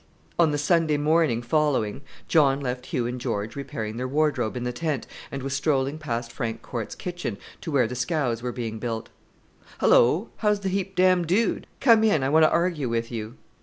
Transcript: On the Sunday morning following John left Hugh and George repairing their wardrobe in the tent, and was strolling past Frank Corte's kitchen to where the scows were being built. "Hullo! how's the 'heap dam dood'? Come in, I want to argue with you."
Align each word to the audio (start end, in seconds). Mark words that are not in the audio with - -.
On 0.39 0.49
the 0.51 0.57
Sunday 0.57 0.97
morning 0.97 1.43
following 1.43 2.01
John 2.27 2.59
left 2.59 2.87
Hugh 2.87 3.05
and 3.05 3.21
George 3.21 3.55
repairing 3.55 3.97
their 3.97 4.07
wardrobe 4.07 4.57
in 4.57 4.63
the 4.63 4.73
tent, 4.73 5.05
and 5.31 5.43
was 5.43 5.53
strolling 5.53 5.99
past 5.99 6.31
Frank 6.31 6.63
Corte's 6.63 6.95
kitchen 6.95 7.37
to 7.61 7.69
where 7.71 7.85
the 7.85 7.93
scows 7.93 8.41
were 8.41 8.51
being 8.51 8.79
built. 8.79 9.09
"Hullo! 9.79 10.31
how's 10.37 10.61
the 10.61 10.69
'heap 10.69 10.95
dam 10.95 11.23
dood'? 11.23 11.67
Come 11.79 12.03
in, 12.03 12.23
I 12.23 12.29
want 12.29 12.41
to 12.45 12.49
argue 12.49 12.89
with 12.89 13.11
you." 13.11 13.35